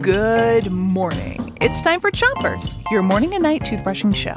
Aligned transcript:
Good 0.00 0.70
morning. 0.70 1.56
It's 1.60 1.80
time 1.82 2.00
for 2.00 2.10
Chompers, 2.10 2.76
your 2.90 3.02
morning 3.02 3.34
and 3.34 3.42
night 3.42 3.62
toothbrushing 3.62 4.16
show. 4.16 4.34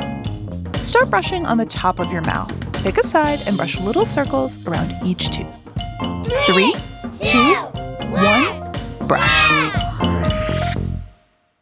Start 0.84 1.10
brushing 1.10 1.46
on 1.46 1.58
the 1.58 1.66
top 1.66 2.00
of 2.00 2.12
your 2.12 2.22
mouth. 2.22 2.52
Pick 2.84 2.98
a 2.98 3.06
side 3.06 3.40
and 3.48 3.58
brush 3.58 3.80
little 3.80 4.06
circles 4.06 4.68
around 4.68 4.94
each 5.04 5.30
tooth. 5.30 5.56
Three, 6.46 6.74
two, 7.20 7.56
one, 8.12 9.08
brush. 9.08 10.76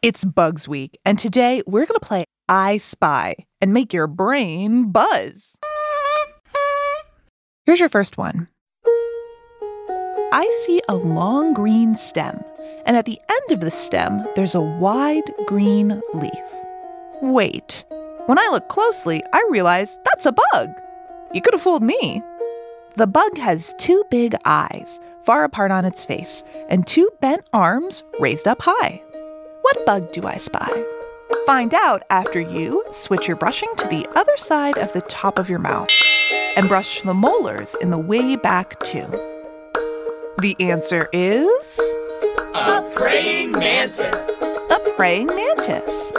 It's 0.02 0.24
Bugs 0.24 0.66
Week, 0.66 0.98
and 1.04 1.18
today 1.18 1.62
we're 1.66 1.86
going 1.86 2.00
to 2.00 2.06
play 2.06 2.24
I 2.48 2.78
Spy 2.78 3.36
and 3.60 3.72
make 3.72 3.92
your 3.92 4.06
brain 4.06 4.90
buzz. 4.90 5.56
Here's 7.64 7.80
your 7.80 7.88
first 7.88 8.18
one. 8.18 8.48
I 10.32 10.48
see 10.64 10.80
a 10.88 10.94
long 10.94 11.54
green 11.54 11.96
stem, 11.96 12.44
and 12.86 12.96
at 12.96 13.04
the 13.04 13.20
end 13.28 13.50
of 13.50 13.60
the 13.60 13.70
stem, 13.70 14.24
there's 14.36 14.54
a 14.54 14.60
wide 14.60 15.24
green 15.46 16.00
leaf. 16.14 16.32
Wait, 17.20 17.84
when 18.26 18.38
I 18.38 18.48
look 18.52 18.68
closely, 18.68 19.24
I 19.32 19.44
realize 19.50 19.98
that's 20.04 20.26
a 20.26 20.36
bug. 20.52 20.70
You 21.32 21.42
could 21.42 21.54
have 21.54 21.62
fooled 21.62 21.82
me. 21.82 22.22
The 22.94 23.08
bug 23.08 23.38
has 23.38 23.74
two 23.78 24.04
big 24.08 24.36
eyes, 24.44 25.00
far 25.24 25.42
apart 25.42 25.72
on 25.72 25.84
its 25.84 26.04
face, 26.04 26.44
and 26.68 26.86
two 26.86 27.10
bent 27.20 27.44
arms 27.52 28.04
raised 28.20 28.46
up 28.46 28.62
high. 28.62 29.02
What 29.62 29.84
bug 29.84 30.12
do 30.12 30.28
I 30.28 30.36
spy? 30.36 30.68
Find 31.44 31.74
out 31.74 32.04
after 32.08 32.40
you 32.40 32.84
switch 32.92 33.26
your 33.26 33.36
brushing 33.36 33.74
to 33.78 33.88
the 33.88 34.06
other 34.14 34.36
side 34.36 34.78
of 34.78 34.92
the 34.92 35.00
top 35.02 35.40
of 35.40 35.50
your 35.50 35.58
mouth 35.58 35.90
and 36.56 36.68
brush 36.68 37.00
the 37.00 37.14
molars 37.14 37.74
in 37.80 37.90
the 37.90 37.98
way 37.98 38.36
back 38.36 38.78
too. 38.80 39.08
The 40.40 40.56
answer 40.58 41.08
is 41.12 41.78
A 42.54 42.90
praying 42.94 43.52
mantis. 43.52 44.40
a 44.40 44.78
praying 44.96 45.26
mantis. 45.26 46.12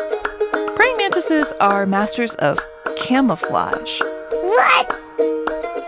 Praying 0.75 0.97
mantises 0.97 1.51
are 1.59 1.87
masters 1.87 2.35
of 2.35 2.59
camouflage. 2.97 3.99
What? 3.99 4.95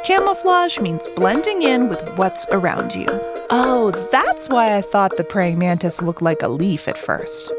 Camouflage 0.04 0.80
means 0.80 1.06
blending 1.16 1.62
in 1.62 1.90
with 1.90 2.02
what's 2.18 2.48
around 2.50 2.96
you. 2.96 3.06
Oh, 3.52 3.92
that's 4.12 4.50
why 4.50 4.76
I 4.78 4.82
thought 4.82 5.16
the 5.18 5.24
praying 5.24 5.60
mantis 5.60 6.02
looked 6.02 6.24
like 6.24 6.42
a 6.42 6.48
leaf 6.48 6.88
at 6.88 6.98
first. 6.98 7.52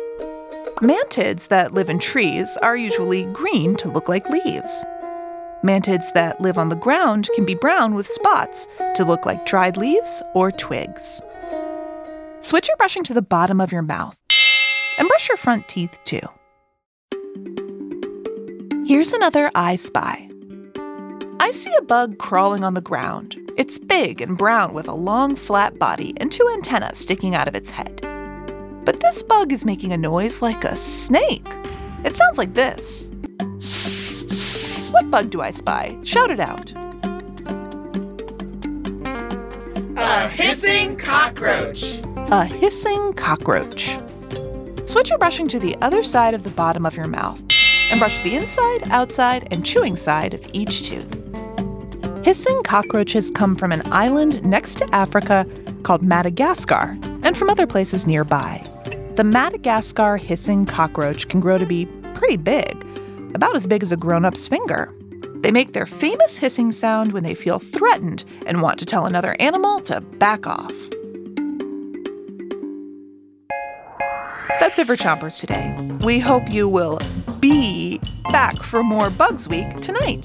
Mantids 0.81 1.49
that 1.49 1.73
live 1.73 1.89
in 1.89 2.01
trees 2.01 2.57
are 2.63 2.77
usually 2.77 3.27
green 3.27 3.77
to 3.77 3.89
look 3.89 4.09
like 4.09 4.29
leaves. 4.29 4.85
Mantids 5.65 6.13
that 6.13 6.43
live 6.43 6.59
on 6.59 6.69
the 6.69 6.77
ground 6.77 7.31
can 7.35 7.47
be 7.47 7.55
brown 7.55 7.95
with 7.95 8.07
spots 8.07 8.69
to 8.97 9.03
look 9.03 9.25
like 9.25 9.47
dried 9.47 9.79
leaves 9.79 10.23
or 10.35 10.53
twigs. 10.53 11.23
Switch 12.41 12.69
your 12.69 12.77
brushing 12.77 13.03
to 13.05 13.15
the 13.15 13.23
bottom 13.23 13.63
of 13.63 13.73
your 13.73 13.81
mouth 13.81 14.15
and 14.99 15.09
brush 15.09 15.27
your 15.27 15.39
front 15.39 15.67
teeth 15.67 15.99
too. 16.05 16.21
Here's 18.87 19.15
another 19.15 19.51
I 19.55 19.77
spy. 19.77 20.29
I 21.41 21.51
see 21.53 21.75
a 21.79 21.83
bug 21.83 22.19
crawling 22.19 22.63
on 22.63 22.75
the 22.75 22.83
ground. 22.83 23.39
It's 23.57 23.79
big 23.79 24.21
and 24.21 24.37
brown 24.37 24.75
with 24.75 24.87
a 24.87 24.95
long, 24.95 25.35
flat 25.35 25.79
body 25.79 26.13
and 26.19 26.31
two 26.31 26.47
antennae 26.53 26.95
sticking 26.95 27.35
out 27.35 27.49
of 27.49 27.55
its 27.55 27.71
head. 27.71 28.03
But 28.85 29.01
this 29.01 29.23
bug 29.23 29.51
is 29.51 29.65
making 29.65 29.93
a 29.93 29.97
noise 29.97 30.43
like 30.43 30.65
a 30.65 30.77
snake. 30.77 31.49
It 32.05 32.17
sounds 32.17 32.37
like 32.37 32.53
this. 32.53 33.11
What 34.95 35.11
bug 35.11 35.31
do 35.31 35.41
I 35.41 35.51
spy? 35.51 35.99
Shout 36.05 36.31
it 36.31 36.39
out. 36.39 36.71
A 39.97 40.29
hissing 40.29 40.95
cockroach. 40.97 42.01
A 42.31 42.45
hissing 42.45 43.13
cockroach. 43.15 43.99
Switch 44.85 45.11
your 45.11 45.19
brushing 45.19 45.49
to 45.49 45.59
the 45.59 45.77
other 45.83 46.05
side 46.05 46.33
of 46.33 46.45
the 46.45 46.51
bottom 46.51 46.87
of 46.87 46.95
your 46.95 47.09
mouth 47.09 47.43
and 47.91 47.99
brush 47.99 48.21
the 48.21 48.37
inside, 48.37 48.89
outside, 48.91 49.49
and 49.51 49.67
chewing 49.67 49.97
side 49.97 50.33
of 50.33 50.49
each 50.53 50.85
tooth. 50.85 51.13
Hissing 52.25 52.63
cockroaches 52.63 53.33
come 53.33 53.57
from 53.57 53.73
an 53.73 53.83
island 53.91 54.45
next 54.45 54.79
to 54.79 54.95
Africa 54.95 55.45
called 55.83 56.03
Madagascar 56.03 56.97
and 57.25 57.37
from 57.37 57.51
other 57.51 57.67
places 57.67 58.07
nearby. 58.07 58.65
The 59.17 59.25
Madagascar 59.25 60.19
hissing 60.19 60.67
cockroach 60.67 61.27
can 61.27 61.41
grow 61.41 61.59
to 61.59 61.67
be 61.67 61.87
pretty 62.15 62.37
big, 62.37 62.87
about 63.35 63.57
as 63.57 63.67
big 63.67 63.83
as 63.83 63.93
a 63.93 63.97
grown 63.97 64.25
up's 64.25 64.49
finger. 64.49 64.93
They 65.37 65.51
make 65.51 65.73
their 65.73 65.87
famous 65.87 66.39
hissing 66.39 66.73
sound 66.73 67.13
when 67.13 67.23
they 67.23 67.35
feel 67.35 67.59
threatened 67.59 68.25
and 68.47 68.63
want 68.63 68.79
to 68.79 68.87
tell 68.87 69.05
another 69.05 69.37
animal 69.39 69.81
to 69.81 70.01
back 70.01 70.47
off. 70.47 70.73
That's 74.61 74.79
it 74.79 74.87
for 74.87 74.97
Chompers 74.97 75.39
today. 75.39 75.77
We 76.05 76.19
hope 76.19 76.51
you 76.51 76.69
will 76.69 76.99
be 77.41 78.01
back 78.33 78.63
for 78.63 78.83
more 78.83 79.11
Bugs 79.11 79.47
Week 79.47 79.69
tonight. 79.83 80.25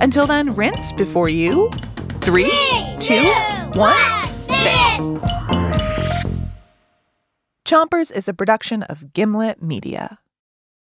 Until 0.00 0.26
then, 0.26 0.54
rinse 0.54 0.90
before 0.92 1.28
you. 1.28 1.70
Three, 2.20 2.50
two, 2.98 3.22
one, 3.74 4.28
spit. 4.34 5.22
Chompers 7.64 8.10
is 8.10 8.28
a 8.28 8.34
production 8.34 8.82
of 8.82 9.12
Gimlet 9.12 9.62
Media. 9.62 10.18